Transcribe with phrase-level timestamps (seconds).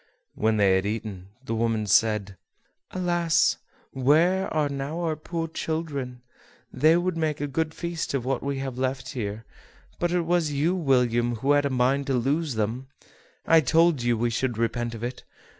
[0.33, 2.35] When they had eaten, the woman said:
[2.89, 3.57] "Alas!
[3.91, 6.23] where are now our poor children?
[6.73, 9.45] they would make a good feast of what we have left here;
[9.99, 12.87] but it was you, William, who had a mind to lose them:
[13.45, 15.23] I told you we should repent of it.